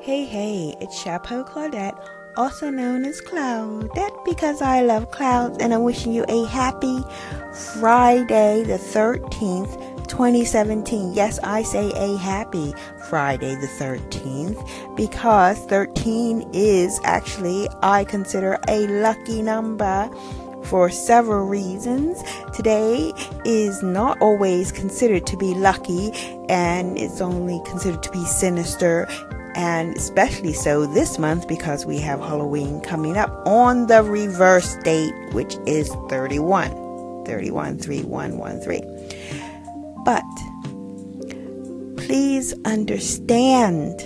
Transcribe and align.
Hey, 0.00 0.24
hey, 0.24 0.76
it's 0.80 0.96
Chapeau 0.96 1.42
Claudette, 1.42 1.98
also 2.36 2.70
known 2.70 3.04
as 3.04 3.20
Claudette 3.20 4.24
because 4.24 4.62
I 4.62 4.80
love 4.80 5.10
clouds, 5.10 5.58
and 5.58 5.74
I'm 5.74 5.82
wishing 5.82 6.12
you 6.12 6.24
a 6.28 6.46
happy 6.46 7.02
Friday 7.80 8.62
the 8.62 8.74
13th, 8.74 10.06
2017. 10.06 11.14
Yes, 11.14 11.40
I 11.42 11.64
say 11.64 11.90
a 11.96 12.16
happy 12.16 12.74
Friday 13.08 13.56
the 13.56 13.66
13th 13.66 14.96
because 14.96 15.58
13 15.66 16.48
is 16.52 17.00
actually, 17.02 17.68
I 17.82 18.04
consider, 18.04 18.56
a 18.68 18.86
lucky 18.86 19.42
number 19.42 20.08
for 20.62 20.90
several 20.90 21.46
reasons. 21.46 22.22
Today 22.54 23.12
is 23.44 23.82
not 23.82 24.20
always 24.20 24.70
considered 24.70 25.26
to 25.26 25.36
be 25.36 25.54
lucky 25.54 26.12
and 26.48 26.96
it's 26.96 27.20
only 27.20 27.60
considered 27.64 28.04
to 28.04 28.10
be 28.12 28.24
sinister 28.24 29.08
and 29.58 29.96
especially 29.96 30.52
so 30.52 30.86
this 30.86 31.18
month 31.18 31.48
because 31.48 31.84
we 31.84 31.98
have 31.98 32.20
Halloween 32.20 32.80
coming 32.80 33.16
up 33.16 33.44
on 33.44 33.88
the 33.88 34.04
reverse 34.04 34.76
date, 34.84 35.12
which 35.32 35.56
is 35.66 35.88
31. 36.08 37.24
31 37.26 37.78
But 40.04 40.22
please 41.96 42.54
understand 42.64 43.98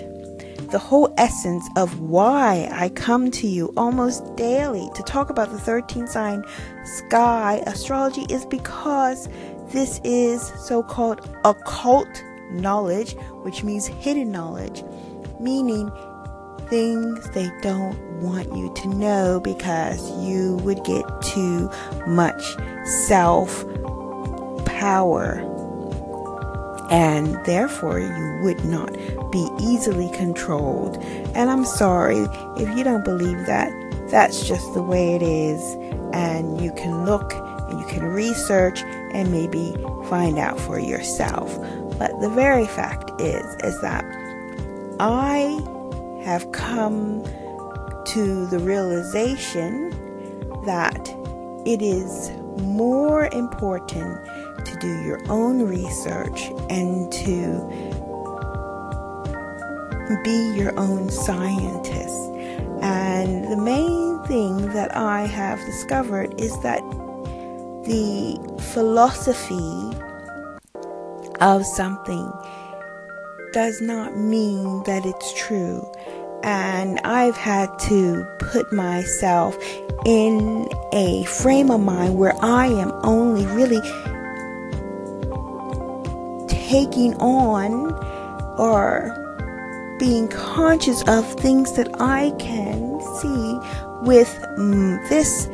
the 0.70 0.78
whole 0.78 1.12
essence 1.18 1.68
of 1.76 2.00
why 2.00 2.66
I 2.72 2.88
come 2.88 3.30
to 3.32 3.46
you 3.46 3.74
almost 3.76 4.34
daily 4.36 4.88
to 4.94 5.02
talk 5.02 5.28
about 5.28 5.50
the 5.50 5.58
13 5.58 6.06
sign 6.06 6.44
sky. 6.84 7.62
Astrology 7.66 8.22
is 8.30 8.46
because 8.46 9.28
this 9.68 10.00
is 10.02 10.40
so 10.66 10.82
called 10.82 11.20
occult 11.44 12.08
knowledge, 12.50 13.12
which 13.42 13.62
means 13.62 13.86
hidden 13.86 14.32
knowledge 14.32 14.82
meaning 15.42 15.90
things 16.68 17.28
they 17.30 17.50
don't 17.60 17.98
want 18.20 18.54
you 18.56 18.72
to 18.74 18.88
know 18.88 19.40
because 19.40 20.10
you 20.24 20.56
would 20.58 20.82
get 20.84 21.04
too 21.22 21.70
much 22.06 22.42
self 22.84 23.64
power 24.64 25.48
and 26.90 27.42
therefore 27.46 27.98
you 27.98 28.40
would 28.42 28.64
not 28.66 28.92
be 29.30 29.48
easily 29.60 30.10
controlled. 30.10 30.96
And 31.34 31.50
I'm 31.50 31.64
sorry 31.64 32.26
if 32.58 32.76
you 32.76 32.84
don't 32.84 33.04
believe 33.04 33.46
that, 33.46 33.72
that's 34.10 34.46
just 34.46 34.74
the 34.74 34.82
way 34.82 35.14
it 35.14 35.22
is. 35.22 35.62
And 36.12 36.60
you 36.60 36.70
can 36.72 37.06
look 37.06 37.32
and 37.32 37.80
you 37.80 37.86
can 37.86 38.04
research 38.04 38.82
and 38.82 39.32
maybe 39.32 39.74
find 40.10 40.38
out 40.38 40.60
for 40.60 40.78
yourself. 40.78 41.56
But 41.98 42.20
the 42.20 42.28
very 42.28 42.66
fact 42.66 43.10
is, 43.20 43.44
is 43.64 43.80
that 43.80 44.04
I 45.00 45.60
have 46.24 46.50
come 46.52 47.24
to 48.06 48.46
the 48.46 48.58
realization 48.58 49.90
that 50.64 51.08
it 51.66 51.82
is 51.82 52.30
more 52.60 53.28
important 53.32 54.24
to 54.66 54.76
do 54.80 55.02
your 55.02 55.20
own 55.30 55.62
research 55.62 56.42
and 56.70 57.10
to 57.12 57.92
be 60.22 60.54
your 60.56 60.78
own 60.78 61.10
scientist. 61.10 62.16
And 62.82 63.50
the 63.50 63.56
main 63.56 64.22
thing 64.24 64.72
that 64.72 64.96
I 64.96 65.26
have 65.26 65.58
discovered 65.60 66.40
is 66.40 66.52
that 66.62 66.82
the 67.84 68.38
philosophy 68.72 69.96
of 71.40 71.64
something 71.64 72.30
does 73.52 73.80
not 73.80 74.16
mean 74.16 74.82
that 74.84 75.04
it's 75.04 75.32
true. 75.34 75.86
And 76.42 76.98
I've 77.00 77.36
had 77.36 77.78
to 77.80 78.24
put 78.38 78.72
myself 78.72 79.56
in 80.04 80.68
a 80.92 81.24
frame 81.24 81.70
of 81.70 81.80
mind 81.80 82.18
where 82.18 82.34
I 82.42 82.66
am 82.66 82.90
only 83.04 83.46
really 83.46 83.80
taking 86.48 87.14
on 87.16 87.92
or 88.58 89.18
being 90.00 90.26
conscious 90.28 91.02
of 91.06 91.30
things 91.34 91.74
that 91.74 91.88
I 92.00 92.32
can 92.38 93.00
see 93.20 93.58
with 94.02 94.34
mm, 94.58 95.08
this 95.08 95.46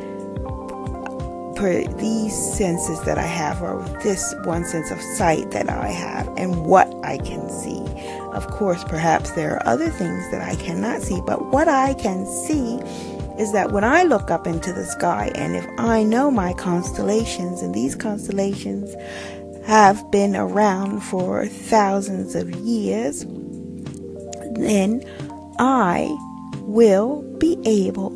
per 1.59 1.83
these 1.97 2.33
senses 2.55 3.01
that 3.01 3.17
I 3.17 3.27
have, 3.27 3.61
or 3.61 3.83
this 4.01 4.33
one 4.45 4.63
sense 4.63 4.91
of 4.91 5.01
sight 5.01 5.51
that 5.51 5.69
I 5.69 5.89
have, 5.89 6.29
and 6.37 6.65
what 6.65 6.87
I 7.03 7.17
can 7.17 7.49
see. 7.49 7.83
Of 8.31 8.47
course, 8.47 8.81
perhaps 8.85 9.31
there 9.31 9.55
are 9.55 9.67
other 9.67 9.89
things 9.89 10.31
that 10.31 10.41
I 10.41 10.55
cannot 10.55 11.01
see, 11.01 11.19
but 11.27 11.47
what 11.47 11.67
I 11.67 11.95
can 11.95 12.25
see 12.25 12.79
is 13.37 13.51
that 13.51 13.73
when 13.73 13.83
I 13.83 14.03
look 14.03 14.31
up 14.31 14.47
into 14.47 14.71
the 14.71 14.85
sky, 14.85 15.31
and 15.35 15.57
if 15.57 15.67
I 15.77 16.01
know 16.01 16.31
my 16.31 16.53
constellations, 16.53 17.61
and 17.61 17.75
these 17.75 17.93
constellations 17.93 18.95
have 19.65 20.09
been 20.11 20.37
around 20.37 21.01
for 21.01 21.45
thousands 21.45 22.35
of 22.35 22.49
years, 22.55 23.25
then 24.55 25.03
I 25.59 26.07
will 26.61 27.21
be 27.37 27.57
able 27.65 28.11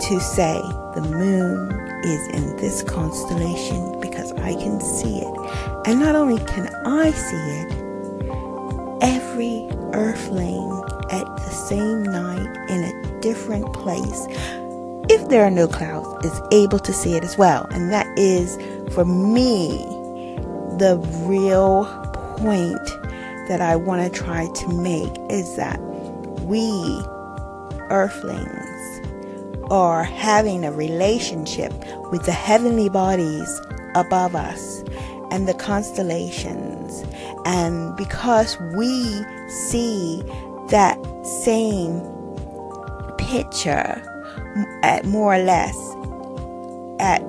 to 0.00 0.20
say 0.20 0.60
the 0.94 1.02
moon 1.02 1.79
is 2.04 2.28
in 2.28 2.56
this 2.56 2.82
constellation 2.82 4.00
because 4.00 4.32
I 4.32 4.54
can 4.54 4.80
see 4.80 5.18
it. 5.18 5.86
And 5.86 6.00
not 6.00 6.14
only 6.14 6.42
can 6.44 6.68
I 6.84 7.10
see 7.10 7.36
it, 7.36 7.72
every 9.02 9.68
earthling 9.92 10.70
at 11.10 11.24
the 11.24 11.50
same 11.50 12.02
night 12.02 12.68
in 12.68 12.84
a 12.84 13.20
different 13.20 13.72
place, 13.72 14.26
if 15.08 15.28
there 15.28 15.44
are 15.44 15.50
no 15.50 15.66
clouds, 15.66 16.26
is 16.26 16.40
able 16.52 16.78
to 16.78 16.92
see 16.92 17.14
it 17.14 17.24
as 17.24 17.36
well. 17.36 17.66
And 17.70 17.90
that 17.90 18.06
is, 18.18 18.56
for 18.94 19.04
me, 19.04 19.78
the 20.78 20.98
real 21.24 21.84
point 22.38 22.86
that 23.48 23.60
I 23.60 23.76
want 23.76 24.02
to 24.02 24.18
try 24.18 24.46
to 24.46 24.68
make 24.68 25.12
is 25.28 25.56
that 25.56 25.80
we 26.42 26.62
earthlings 27.90 29.00
are 29.70 30.02
having 30.02 30.64
a 30.64 30.72
relationship 30.72 31.72
with 32.10 32.24
the 32.24 32.32
heavenly 32.32 32.88
bodies 32.88 33.60
above 33.94 34.34
us 34.34 34.82
and 35.30 35.46
the 35.48 35.54
constellations. 35.54 37.04
And 37.44 37.96
because 37.96 38.58
we 38.76 39.24
see 39.48 40.22
that 40.68 40.98
same 41.24 42.00
picture 43.18 44.02
at 44.82 45.04
more 45.04 45.34
or 45.34 45.42
less 45.42 45.76
at 46.98 47.20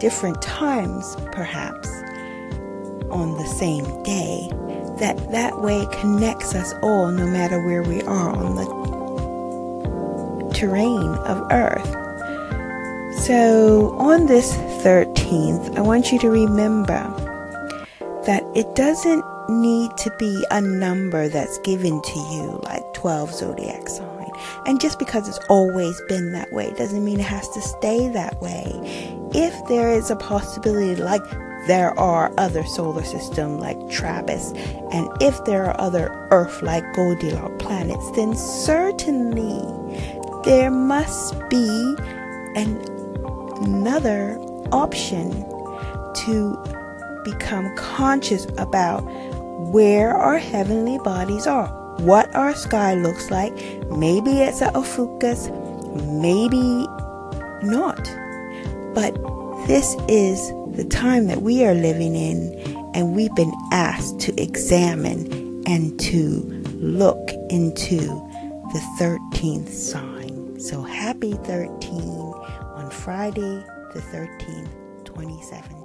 different 0.00 0.40
times, 0.42 1.16
perhaps 1.32 1.88
on 3.10 3.36
the 3.36 3.46
same 3.46 3.84
day, 4.02 4.48
that 4.98 5.30
that 5.30 5.60
way 5.60 5.86
connects 6.00 6.54
us 6.54 6.72
all 6.82 7.10
no 7.10 7.26
matter 7.26 7.64
where 7.64 7.82
we 7.82 8.00
are 8.02 8.30
on 8.30 8.56
the 8.56 8.83
terrain 10.64 11.14
of 11.26 11.46
Earth. 11.50 11.90
So, 13.24 13.94
on 13.98 14.26
this 14.26 14.54
13th, 14.82 15.76
I 15.76 15.80
want 15.82 16.10
you 16.10 16.18
to 16.20 16.30
remember 16.30 17.02
that 18.24 18.42
it 18.54 18.74
doesn't 18.74 19.24
need 19.48 19.94
to 19.98 20.10
be 20.18 20.44
a 20.50 20.60
number 20.62 21.28
that's 21.28 21.58
given 21.58 22.00
to 22.00 22.18
you, 22.32 22.60
like 22.64 22.82
12 22.94 23.34
zodiac 23.34 23.88
sign. 23.88 24.30
And 24.66 24.80
just 24.80 24.98
because 24.98 25.28
it's 25.28 25.44
always 25.48 26.00
been 26.08 26.32
that 26.32 26.50
way 26.52 26.72
doesn't 26.72 27.04
mean 27.04 27.20
it 27.20 27.26
has 27.26 27.48
to 27.50 27.60
stay 27.60 28.08
that 28.08 28.40
way. 28.40 28.64
If 29.34 29.54
there 29.68 29.92
is 29.92 30.10
a 30.10 30.16
possibility, 30.16 31.00
like 31.00 31.22
there 31.66 31.98
are 31.98 32.32
other 32.38 32.64
solar 32.64 33.04
systems 33.04 33.60
like 33.60 33.78
Trappist, 33.90 34.56
and 34.92 35.08
if 35.20 35.44
there 35.44 35.66
are 35.66 35.80
other 35.80 36.28
Earth 36.30 36.62
like 36.62 36.84
Goldilocks 36.94 37.64
planets, 37.64 38.10
then 38.12 38.34
certainly 38.34 39.62
there 40.44 40.70
must 40.70 41.34
be 41.48 41.96
an, 42.54 42.76
another 43.62 44.36
option 44.72 45.30
to 46.14 46.56
become 47.24 47.74
conscious 47.76 48.46
about 48.58 49.00
where 49.72 50.10
our 50.14 50.38
heavenly 50.38 50.98
bodies 50.98 51.46
are, 51.46 51.68
what 51.98 52.34
our 52.34 52.54
sky 52.54 52.94
looks 52.94 53.30
like. 53.30 53.54
Maybe 53.90 54.42
it's 54.42 54.60
a 54.60 54.70
Ophiuchus, 54.76 55.48
maybe 55.94 56.86
not. 57.62 58.04
But 58.94 59.14
this 59.66 59.96
is 60.08 60.38
the 60.76 60.84
time 60.84 61.26
that 61.28 61.40
we 61.42 61.64
are 61.64 61.74
living 61.74 62.14
in, 62.14 62.52
and 62.94 63.16
we've 63.16 63.34
been 63.34 63.52
asked 63.72 64.20
to 64.20 64.40
examine 64.40 65.62
and 65.66 65.98
to 66.00 66.42
look 66.78 67.30
into 67.48 67.98
the 68.72 68.82
13th 68.98 69.70
sign. 69.70 70.33
So 70.64 70.80
happy 70.80 71.34
13 71.34 72.00
on 72.00 72.88
Friday 72.90 73.62
the 73.92 74.00
13th, 74.00 75.04
2017. 75.04 75.83